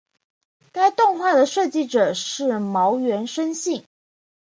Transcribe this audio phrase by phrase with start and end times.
[0.71, 3.85] 该动画的设计者是茅原伸幸。